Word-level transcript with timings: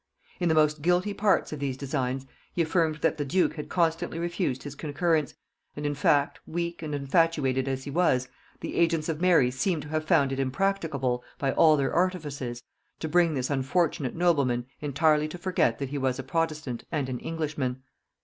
In 0.39 0.49
the 0.49 0.55
most 0.55 0.81
guilty 0.81 1.13
parts 1.13 1.53
of 1.53 1.59
these 1.59 1.77
designs 1.77 2.25
he 2.53 2.63
affirmed 2.63 3.01
that 3.01 3.17
the 3.19 3.23
duke 3.23 3.53
had 3.53 3.69
constantly 3.69 4.17
refused 4.17 4.63
his 4.63 4.73
concurrence; 4.73 5.35
and 5.75 5.85
in 5.85 5.93
fact, 5.93 6.39
weak 6.47 6.81
and 6.81 6.95
infatuated 6.95 7.67
as 7.67 7.83
he 7.83 7.91
was, 7.91 8.27
the 8.61 8.77
agents 8.77 9.09
of 9.09 9.21
Mary 9.21 9.51
seem 9.51 9.79
to 9.81 9.89
have 9.89 10.03
found 10.03 10.31
it 10.31 10.39
impracticable, 10.39 11.23
by 11.37 11.51
all 11.51 11.77
their 11.77 11.93
artifices, 11.93 12.63
to 12.99 13.07
bring 13.07 13.35
this 13.35 13.51
unfortunate 13.51 14.15
nobleman 14.15 14.65
entirely 14.79 15.27
to 15.27 15.37
forget 15.37 15.77
that 15.77 15.89
he 15.89 15.99
was 15.99 16.17
a 16.17 16.23
protestant 16.23 16.83
and 16.91 17.07
an 17.07 17.19
Englishman. 17.19 17.83